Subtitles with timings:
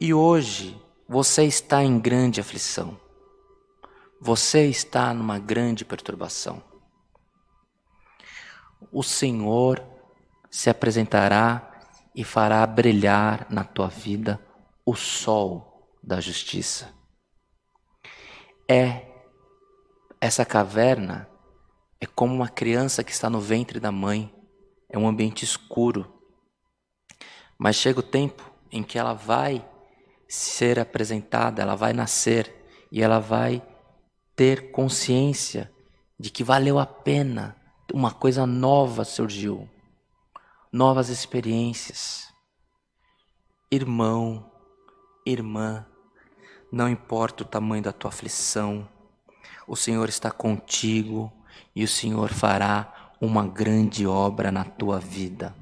[0.00, 2.96] E hoje você está em grande aflição.
[4.20, 6.62] Você está numa grande perturbação.
[8.92, 9.82] O Senhor
[10.48, 11.68] se apresentará
[12.14, 14.40] e fará brilhar na tua vida
[14.86, 16.94] o sol da justiça.
[18.68, 19.04] É
[20.20, 21.28] essa caverna
[22.00, 24.32] é como uma criança que está no ventre da mãe,
[24.88, 26.22] é um ambiente escuro.
[27.58, 29.66] Mas chega o tempo em que ela vai
[30.28, 32.54] ser apresentada, ela vai nascer
[32.92, 33.62] e ela vai
[34.36, 35.72] ter consciência
[36.20, 37.56] de que valeu a pena,
[37.92, 39.68] uma coisa nova surgiu,
[40.70, 42.28] novas experiências.
[43.70, 44.50] Irmão,
[45.24, 45.86] irmã,
[46.70, 48.88] não importa o tamanho da tua aflição,
[49.66, 51.32] o Senhor está contigo
[51.74, 55.54] e o Senhor fará uma grande obra na tua vida.